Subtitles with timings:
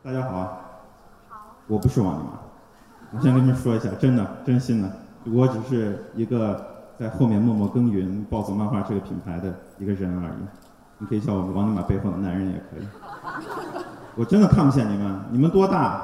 [0.00, 0.58] 大家好啊，
[1.66, 2.30] 我不是王尼玛，
[3.10, 4.88] 我先跟你们说一下，真的，真心的，
[5.24, 6.64] 我只是一个
[6.96, 10.46] 在后面默默耕耘暴走漫画这个品牌的一个人而已。
[10.98, 12.86] 你可以叫我王尼玛背后的男人也可以。
[14.14, 16.00] 我真的看不见你们，你们多大？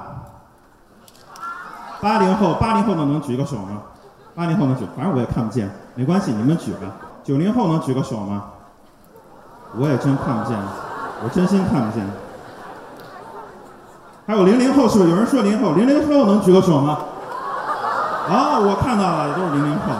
[2.00, 3.80] 八零后，八零后的能举个手吗？
[4.34, 6.80] 八零后能举，反正我也看不见，没关系，你们举吧。
[7.22, 8.46] 九零后能举个手吗？
[9.76, 10.58] 我也真看不见，
[11.22, 12.04] 我真心看不见。
[14.26, 15.10] 还有零零后是不是？
[15.10, 16.98] 有人说零零后，零零后能举个手吗？
[18.28, 19.92] 啊，我看到了，都是零零后，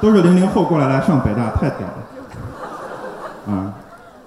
[0.00, 3.54] 都是零零后过来来上北大，太屌了。
[3.54, 3.72] 啊，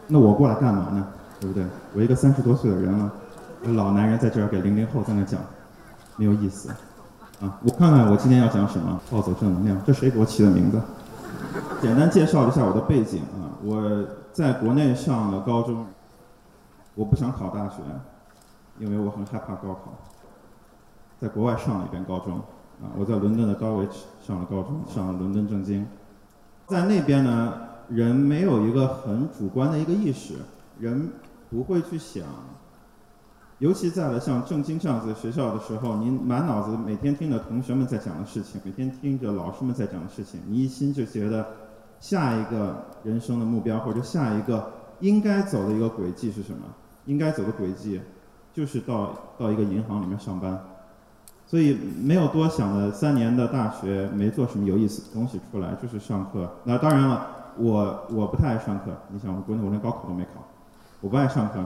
[0.08, 1.06] 那我过来干嘛呢？
[1.40, 1.64] 对不对？
[1.94, 3.12] 我一个三十多岁的人了，
[3.76, 5.40] 老男人在这儿给零零后在那讲，
[6.16, 6.70] 没有意思。
[7.42, 10.82] 啊，我看看我今天要讲什么，暴走正能量，这谁给我起的名字？
[11.80, 15.86] 简单介绍一下我的背景啊，我在国内上了高中，
[16.96, 17.84] 我不想考大学，
[18.80, 19.94] 因为我很害怕高考。
[21.20, 22.38] 在国外上了一遍高中，
[22.82, 23.88] 啊，我在伦敦的高维
[24.22, 25.86] 上了高中，上了伦敦政经，
[26.68, 27.54] 在那边呢，
[27.88, 30.34] 人没有一个很主观的一个意识，
[30.80, 31.10] 人
[31.50, 32.26] 不会去想。
[33.60, 41.46] 尤其在了像正经这样子学校的时候，您满脑子每天听着同学们在讲的事情，每天听着老师们在讲的事情，你一心就觉得
[42.02, 46.66] 下一个人生的目标或者下一个应该走的一个轨迹是什么？
[47.06, 48.02] 应该走的轨迹
[48.54, 50.60] 就是到到一个银行里面上班，
[51.46, 56.50] 所以没有多想的三年的大学没做什么有意思的东西出来，就是上课。
[56.64, 58.92] 那当然了，我我不太爱上课。
[59.10, 60.44] 你想，国内我连高考都没考，
[61.02, 61.66] 我不爱上课。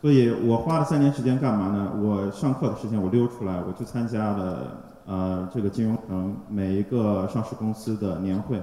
[0.00, 1.92] 所以我花了三年时间干嘛呢？
[2.00, 8.62] 我上课的时间我溜出来，我去参加了呃这个金融城每一个上市公司的年会，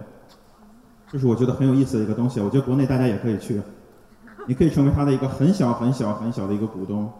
[1.12, 2.40] 这是我觉得很有意思的一个东西。
[2.40, 3.62] 我觉得国内大家也可以去，
[4.48, 7.12] 你可以成为他的一个很小很小很小的一个股东，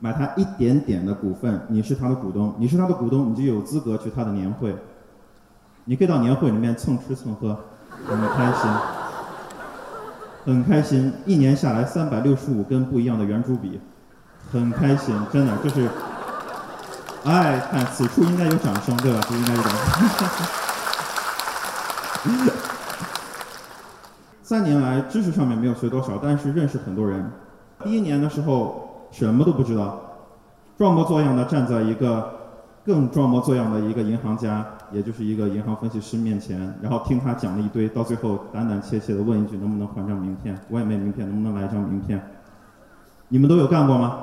[0.00, 4.74] 买他一点点的股份，你是他的股东，你是他的股东，你就有资格去他的年会，
[5.84, 7.56] 你可以到年会里面蹭吃蹭喝，
[8.06, 8.70] 很开心。
[10.46, 13.78] 很开心，一年下来三百六十五根不一样的圆珠笔，
[14.50, 15.86] 很开心，真的就是，
[17.24, 19.20] 哎，看此处应该有掌声，对吧？
[19.28, 19.78] 不应该有掌声。
[24.42, 27.30] 三年来知识上面没有学多少，但是认识很多人。
[27.84, 30.00] 第一年的时候什么都不知道，
[30.76, 32.32] 装模作样的站在一个
[32.84, 34.66] 更装模作样的一个银行家。
[34.92, 40.58] 也就是一个银行分析师面前，然后听他讲了一堆，到最后胆胆怯怯的问一句：能不能换张名片？
[40.68, 42.20] 我也没名片，能不能来一张名片？
[43.28, 44.18] 你们都有干过吗？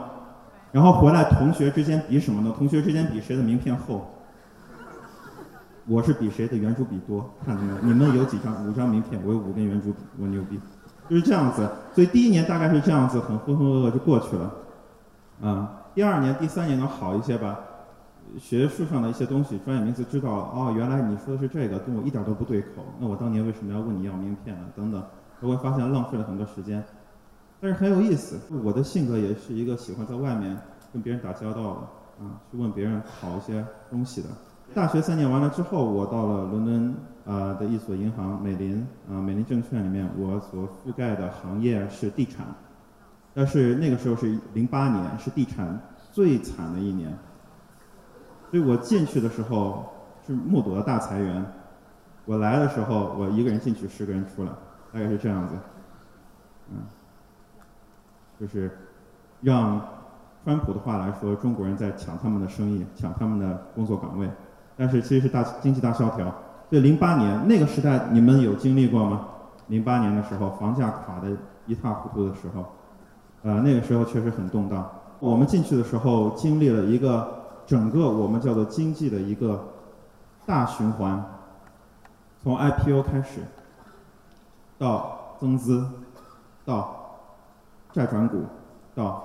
[0.73, 2.53] 然后回来同学之间比什么呢？
[2.57, 4.05] 同学之间比谁的名片厚。
[5.87, 7.77] 我是比谁的圆珠笔多，看到没有？
[7.83, 8.53] 你们有几张？
[8.67, 10.59] 五张名片，我有五根圆珠笔，我牛逼。
[11.09, 11.65] 就是这样子，
[11.95, 14.51] 所以第一年大概是这样子，很浑浑噩噩就过去了。
[15.41, 17.59] 啊，第二年、第三年能好一些吧？
[18.37, 22.83] 学术上的一些东西，专业名词知道哦，原来你说的是这个，跟我一点都不对口。
[22.99, 24.65] 那我当年为什么要问你要名片呢？
[24.75, 25.01] 等等，
[25.39, 26.83] 我会发现浪费了很多时间，
[27.61, 28.37] 但是很有意思。
[28.63, 30.57] 我的性格也是一个喜欢在外面
[30.91, 34.27] 跟别人打交道的啊，去问别人好一些东西的。
[34.73, 42.45] 大学三年完了之后，我到了伦敦啊的一所银行美林啊美林证券里面，我所覆盖的行业是地产，
[43.37, 45.79] 但是那个时候是零八年，是地产
[46.11, 47.15] 最惨的一年。
[48.49, 49.85] 所以我进去的时候
[50.25, 51.45] 是目睹了大裁员，
[52.25, 54.49] 我来的时候我一个人进去，十个人出来，
[54.91, 55.53] 大概是这样子，
[56.71, 56.77] 嗯，
[58.39, 58.75] 就是
[59.41, 59.79] 让
[60.43, 64.27] 川普的话来说，中国人在抢他们的生意，抢他们的工作岗位，
[64.75, 66.25] 但是其实是大经济大萧条。
[66.71, 69.27] 所以零八年那个时代你们有经历过吗？
[69.67, 71.29] 零八年的时候房价垮的
[71.67, 72.65] 一塌糊涂的时候，
[73.47, 74.87] 呃那个时候确实很动荡。
[75.19, 77.35] 我们进去的时候经历了一个。
[77.67, 79.61] 整个我们叫做经济的一个
[80.45, 81.21] 大循环，
[82.41, 83.41] 从 IPO 开始，
[84.77, 85.85] 到增资，
[86.63, 87.19] 到
[87.91, 88.45] 债转股，
[88.95, 89.21] 到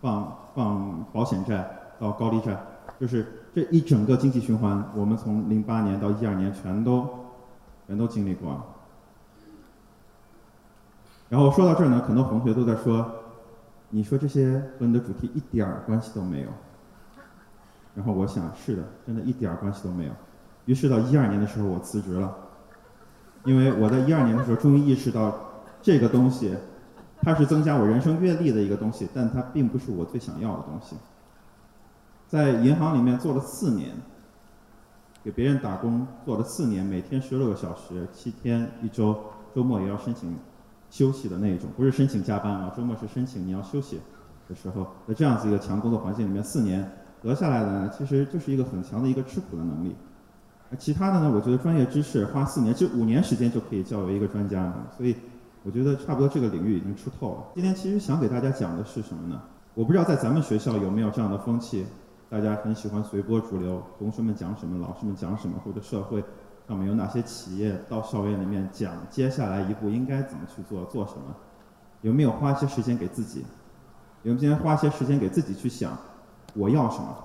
[0.00, 1.68] 放放保险债，
[2.00, 2.58] 到高利债，
[2.98, 7.06] 就是这一整个经济循环，我们从零八年到一二年全都
[7.86, 8.64] 全都经历过了。
[11.28, 13.04] 然后说到这儿呢，很多同学都在说，
[13.90, 16.48] 你说这些和你的主题一点儿关系都没有。
[17.94, 20.12] 然后我想，是的，真的一点儿关系都没有。
[20.66, 22.36] 于是到一二年的时候，我辞职了，
[23.44, 25.34] 因为我在一二年的时候终于意识到，
[25.80, 26.54] 这个东西，
[27.22, 30.96] 它是增加我人生阅历的一个东西，但它并不是我最想要的东西。
[32.26, 33.92] 在银行里面做了四年，
[35.24, 39.16] 给别人打工做了四年，每天十六个小时，七天一周，
[39.54, 40.36] 周末也要申请
[40.90, 44.00] 休息的那一种，不是申请加班啊，周末是申请你要休息。
[44.48, 46.88] 的时候，在这样子一个强工作环境里面，四年
[47.20, 49.92] 得下来的呢，其实就是一个很强的一个吃苦的能力。
[50.70, 54.72] 而其他的呢，我觉得专业知识花四年，就五年时间就可以教为一个专家。
[54.96, 55.16] 所以
[55.64, 57.44] 我觉得差不多这个领域已经吃透了。
[57.56, 59.42] 今天其实想给大家讲的是什么呢？
[59.74, 61.84] 我不知道在咱们学校有没有这样的风气，
[62.30, 66.22] 大家很喜欢随波逐流，同学们讲什么，老师们讲什么，或者社会
[66.66, 71.34] 上面有哪些企业到校园里面讲接下来一步应该怎么去做，做什么？
[72.02, 73.40] 有没有花一些时间给自己？
[74.22, 75.96] 有没有今天花些时间给自己去想，
[76.54, 77.16] 我要什么？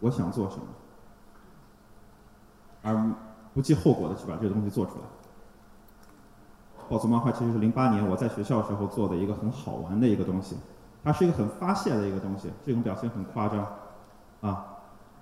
[0.00, 0.62] 我想做什么？
[2.82, 3.10] 而
[3.54, 5.00] 不计后果的去把这个东西做出来。
[6.88, 10.56] 暴走漫画其实是零八年我在学校时候做的一个很好玩的一个东西。
[11.02, 13.64] 它是一个很发泄的一个东西，这种表情很夸张，
[14.40, 14.66] 啊，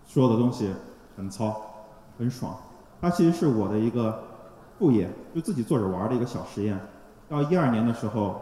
[0.06, 0.74] 说的东西
[1.14, 1.60] 很糙，
[2.18, 2.56] 很爽。
[3.00, 4.22] 它其实是我的一个
[4.78, 6.78] 副业，就自己做着玩的一个小实验。
[7.28, 8.40] 到一二年的时候，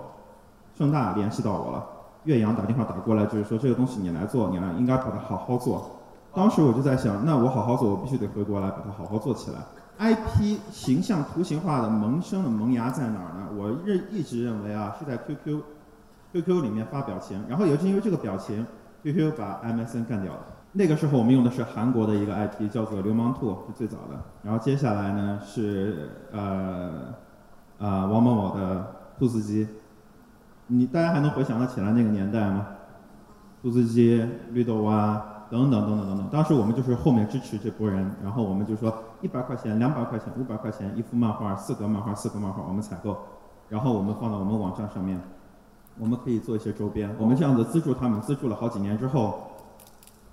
[0.76, 1.86] 盛大联系到我了，
[2.24, 5.90] 岳阳打电话打过来，就是说这个东西你来做，你来应该把它好好做。
[6.34, 9.58] 当时我就在想，那我好好做，我必须得回国来把它好好做起来。
[9.98, 13.48] IP 形象图形化的萌生的萌芽在哪儿呢？
[13.56, 15.60] 我认一直认为啊，是在 QQ。
[16.32, 18.66] QQ 里面发表情，然后也是因为这个表情
[19.02, 20.40] ，QQ 把 MSN 干掉了。
[20.74, 24.18] 那个时候我们用的是韩国的一个 IP，叫做流氓兔，是最早的。
[24.42, 27.14] 然后接下来呢是呃
[27.76, 29.68] 呃王某某的兔子机，
[30.68, 32.66] 你大家还能回想得起来那个年代吗？
[33.60, 36.28] 兔子机、绿豆蛙等等等等等等。
[36.32, 43.16] 当时我们就是后面支持这波人，然后我们就说一百块钱、两百块钱、五百块钱一幅漫画，四格漫画、四格漫画我们采购，
[43.68, 45.20] 然后我们放到我们网站上面。
[45.98, 47.14] 我们可以做一些周边。
[47.18, 49.51] 我们这样子资助他们，资助了好几年之后，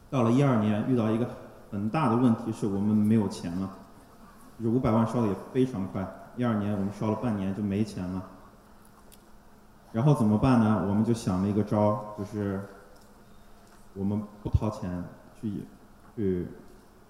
[0.09, 1.27] 到了一二年遇到一个
[1.71, 3.69] 很大的问题，是我们没有钱了，
[4.57, 6.07] 就是五百万烧的也非常快。
[6.35, 8.23] 一二年我们烧了半年就没钱了，
[9.91, 10.85] 然后怎么办呢？
[10.87, 12.61] 我们就想了一个招儿，就是
[13.93, 15.03] 我们不掏钱
[15.39, 15.63] 去
[16.15, 16.47] 去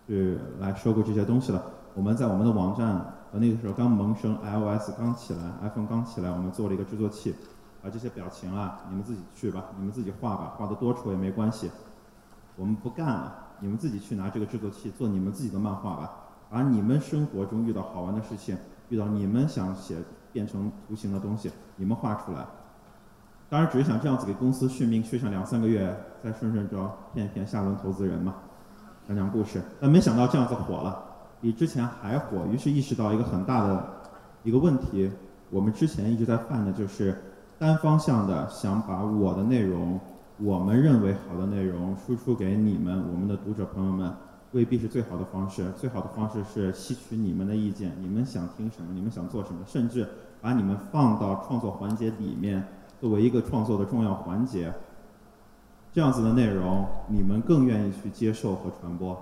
[0.08, 1.64] 去来收购这些东西了。
[1.94, 2.90] 我们在我们的网站，
[3.32, 7.34] 呃那个时候刚萌生 iOS 刚起来，iPhone 刚起来，我们做了一个制作器。
[7.82, 11.72] 把这些表情啊，你们自己去吧，你们自己画吧，画的多丑也没关系，
[12.60, 16.12] 我们不干了，你们自己去拿这个制作器做你们自己的漫画吧，
[16.50, 18.58] 把你们生活中遇到好玩的事情，
[18.90, 19.96] 遇到你们想写
[20.34, 22.46] 变成图形的东西，你们画出来。
[23.50, 28.36] 当然只是想这样子给公司续命，续上两三个月，再顺顺招骗一骗下轮投资人嘛，
[29.08, 29.62] 讲讲故事。
[29.80, 31.02] 但没想到这样子火了，
[31.40, 33.88] 比之前还火，于是意识到一个很大的
[34.44, 35.10] 一个问题，
[35.50, 37.16] 我们之前一直在犯的就是。
[37.58, 40.00] 单方向的想把我的内容，
[40.42, 44.10] 我们认为好的内容输出给你们，我们的读者朋友们，
[44.54, 45.70] 未必是最好的方式。
[45.76, 50.08] 最好的方式是吸取你们的意见，你们想听什么，你们想做什么，甚至
[50.40, 52.66] 把你们放到创作环节里面，
[53.02, 54.74] 作为一个创作的重要环节。
[55.92, 59.22] 这样子的内容，你们更愿意去接受和传播。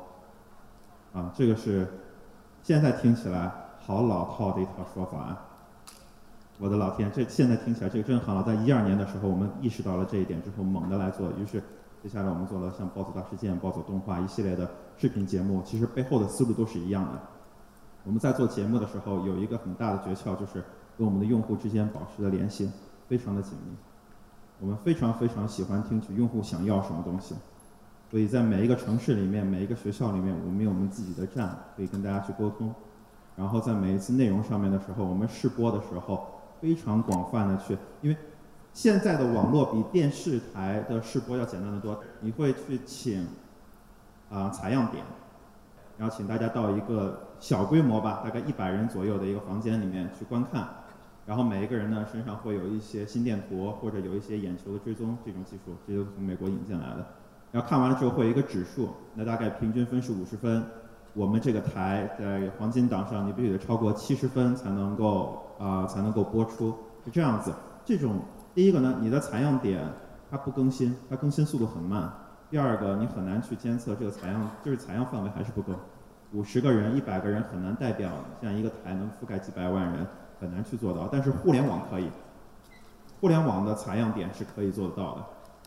[1.13, 1.87] 啊，这个是
[2.61, 5.35] 现在听起来好老套的一套说法。
[6.59, 8.41] 我的老天，这现在听起来这个真好了。
[8.41, 11.29] 在一二年的时候，我们意识到了这一点之后，猛地来做。
[11.33, 11.61] 于是，
[12.01, 15.61] 接下来我们做了像《暴走大事件》《暴走动画》一系列的视频节目。
[15.63, 17.19] 其实背后的思路都是一样的。
[18.03, 20.63] 我们在做节目的时候，有一个很大的诀窍，就是
[20.97, 22.71] 跟我们的用户之间保持的联系
[23.07, 23.75] 非常的紧密。
[24.59, 27.35] 我们非常非常喜欢听取用户想要什么东西。
[28.09, 32.73] 所以在每一个城市里面，每一个学校里面，我们有我们自己的站，可以跟大家去沟通。
[33.35, 36.27] 然后在每一次内容上面的时候，我们试播的时候。
[36.59, 38.17] 非常广泛的去，因为
[38.73, 41.99] 现在的网络比电视台的试播要简单的多。
[42.21, 43.27] 你会去请
[44.29, 45.03] 啊采样点，
[45.97, 50.67] 然后请大家到一个小规模吧，大概一百人左右的一个房间里面去观看，
[51.25, 57.05] 然后每一个人呢身上会有一些心电图或者有一些眼球的追踪这种技术，这就是从美国引进来的。
[57.51, 60.63] 然后看完了之后会有一个指数，那大概平均分是五十分。
[61.13, 67.53] 我们这个台在黄金档上，你必须得超过七十分才能够啊才能够播出，是这样子。
[67.85, 68.19] 这种
[68.53, 69.81] 第一个呢，你的采样点
[70.29, 72.11] 它不更新，它更新速度很慢。
[72.49, 75.73] 第二个，你很难去监测这个采样，就是采样范围还是不够。
[76.33, 78.11] 五十个人、一百个人很难代表
[78.41, 80.05] 这样一个台能覆盖几百万人，
[80.39, 81.07] 很难去做到。
[81.11, 82.09] 但是互联网可以，
[83.21, 85.23] 互联网的采样点是可以做得到的。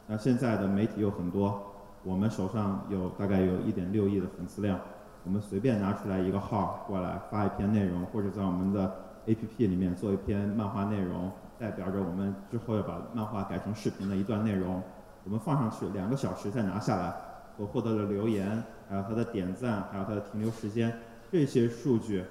[0.06, 1.62] 那现在的媒体有很多，
[2.02, 4.78] 我们手上有大概有一点六亿的粉丝量。
[5.24, 8.90] 我们随便拿出来一个号过来发一篇内容，或者在我们的
[9.30, 14.82] APP 里面做一篇漫画内容，代表着我们之后要把漫画改成视频的一段内容，
[15.24, 17.14] 我们放上去两个小时再拿下来，
[17.56, 20.92] 我获得了留言，还有它的点赞，还有它的停留时间，
[21.30, 22.24] 这些数据，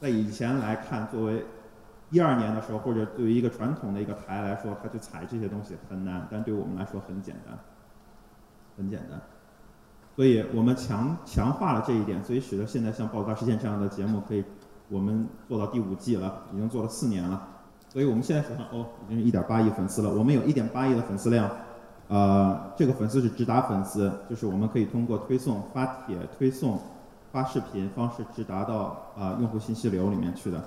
[0.00, 1.44] 在以前来看作为
[2.10, 7.58] 一二年的时候，或者对于一个传统的一个台来说，他去踩这些东西很难，但对我们来说很简单，
[8.76, 9.20] 很简单。
[10.14, 14.44] 所以我们强强化了这一点，所以使得现在像《爆炸事件》这样的节目可以，
[14.88, 17.46] 我们做到第五季了，已经做了四年了。
[17.90, 20.10] 所以我们现在手上哦，已经是一点八亿粉丝了。
[20.12, 21.50] 我们有一点八亿的粉丝量，
[22.08, 26.78] 呃，这个粉丝是直达粉丝，就是我们可以通过推送、发帖、推送、
[27.32, 30.62] 发视频方式直达到啊用户信息流里面去的。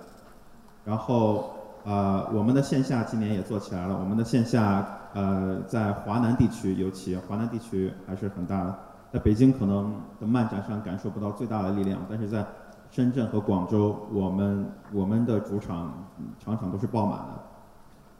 [0.83, 1.51] 然后，
[1.83, 3.95] 呃，我们的线下今年也做起来了。
[3.95, 8.79] 我们的线下，呃，在华南地区尤其，华南地区还是很大的。
[9.13, 12.43] 在北京可能的漫展上感受不到最大的力量，但是在
[12.91, 15.93] 深圳和广州，我们我们的主场
[16.37, 17.25] 场场都是爆满的。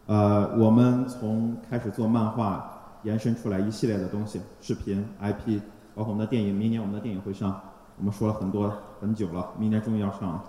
[0.06, 2.72] 呃，我们从开始做漫画，
[3.04, 5.60] 延伸出来一系列的东西，视频、IP，
[5.94, 6.58] 包括我们的电影。
[6.58, 7.60] 明年我们的电影会上，
[7.98, 10.44] 我们说了很多很久了，明年终于要上了。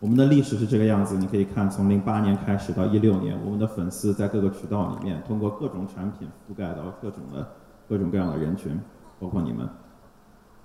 [0.00, 7.46] 我们的历史是这个样子，你可以看，从零八年开始到一六年，我们的粉丝在各个渠道里面，通过各种产品覆盖到各种的
[7.88, 8.76] 各种各样的人群，
[9.20, 9.68] 包括你们，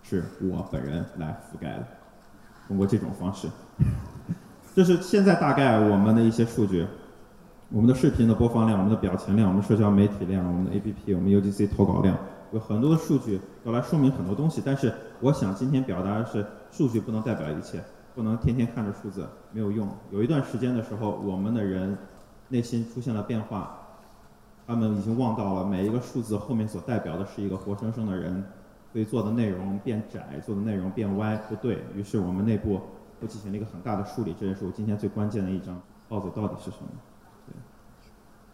[0.02, 1.86] 是我本人来覆盖的，
[2.68, 3.48] 通过这种方式，
[4.76, 6.86] 这是现在大概我们的一些数据，
[7.70, 12.18] 我们的视频的播放量，我们的表情量，我们社交媒体量，我们的 APP，我们 UGC 投稿量，
[12.52, 17.84] 有很多的数据要来说明很多东西，但是我想今天表达的是，数据不能代表一切。
[18.16, 19.88] 不能天天看着数字没有用。
[20.10, 21.96] 有一段时间的时候，我们的人
[22.48, 23.78] 内心出现了变化，
[24.66, 28.44] 他们已经忘到了每一个数字后面所代表的是一个活生生的人，
[28.98, 32.82] 所以做的内容变窄，做的内容变歪，不对于是我们内部
[33.22, 34.36] 都进行了一个很大的梳理。
[34.40, 35.80] 这也是我今天最关键的一张。
[36.10, 36.88] 暴走到底是什么？
[37.46, 37.54] 对，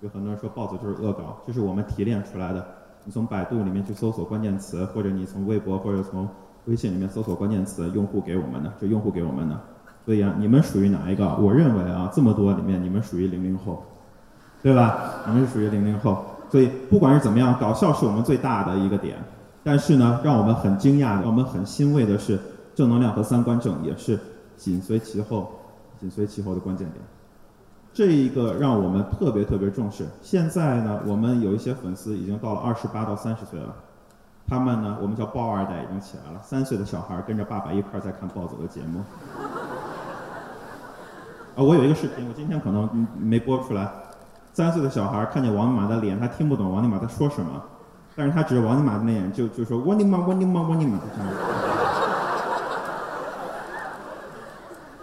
[0.01, 2.67] 有很多人说暴走就是恶搞，这是我们提炼出来的。
[3.05, 6.27] 你从百度里面去搜索关键词，或者你从微博或者从
[6.65, 9.57] 微信里面搜索关键词，用户给我们的，这用户给我们的，
[10.05, 11.37] 所以啊，你们属于哪一个？
[11.37, 13.81] 我认为啊，这么多里面，你们属于零零后，
[14.61, 15.23] 对吧？
[15.25, 19.15] 你们是属于零零后，所以不管是怎么样，搞笑是我们最大的一个点。
[19.63, 22.39] 但是呢，让我们很惊讶，让我们很欣慰的是，
[22.75, 24.19] 正能量和三观正也是
[24.57, 25.51] 紧随其后，
[25.99, 27.01] 紧随其后的关键点。
[27.93, 30.05] 这一个让我们特别特别重视。
[30.21, 33.73] 现在呢，我们有一些粉丝已经到了二十八到三十岁了。
[34.45, 38.99] 他们呢，我们叫抱二代已经起来了，三岁的小孩跟着爸爸一块在看暴走的节目。
[41.55, 43.89] 啊，我有一个视频，我今天可能没播出来。
[44.51, 47.63] 三岁的小孩看见王尼玛的脸，他听不懂王尼玛在说什么，
[48.15, 50.99] 但是他指着王尼玛的那眼就就说王尼玛王尼玛王尼玛，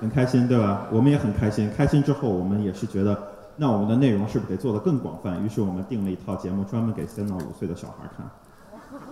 [0.01, 0.87] 很开心对吧？
[0.91, 3.21] 我们也很开心，开心之后我们也是觉得，
[3.57, 5.43] 那我们的内容是不是得做得更广泛？
[5.45, 8.25] 于是我们定了一套节目，专门给三到五岁的小孩看。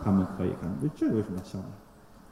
[0.02, 1.64] 他们可以看，这个为什么笑呢？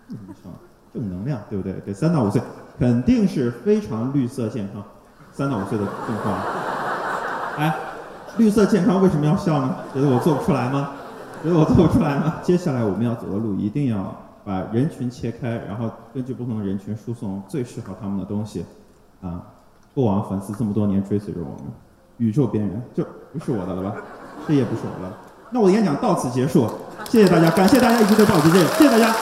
[0.09, 0.49] 为什么笑？
[0.95, 1.75] 正能量，对不对？
[1.85, 2.41] 给三到五岁，
[2.79, 4.83] 肯定是非常绿色健康。
[5.33, 6.35] 三到五岁的状况，
[7.59, 7.77] 哎，
[8.39, 9.77] 绿色健康为什么要笑呢？
[9.93, 10.93] 觉得我做不出来吗？
[11.43, 12.37] 所以我做不出来吗？
[12.43, 14.14] 接下来我们要走的路，一定要
[14.45, 18.64] 把人群切开，然后根据不同的人群输送最适合他们的东西。
[19.23, 19.43] 啊，
[19.95, 21.73] 过往粉丝这么多年追随着我们，
[22.19, 23.97] 宇宙边缘就不是我的了吧？
[24.47, 25.12] 这也不是我的。
[25.50, 26.69] 那我的演讲到此结束。
[27.09, 29.14] 谢谢大家，感谢大家一直对报纸见，谢谢大家。